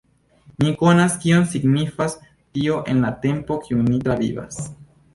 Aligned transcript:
Mi 0.63 0.71
konas 0.79 1.17
kion 1.25 1.45
signifas 1.51 2.17
tio 2.33 2.83
en 2.95 3.07
la 3.07 3.15
tempo 3.29 3.63
kiun 3.69 3.89
ni 3.95 4.05
travivas. 4.09 4.63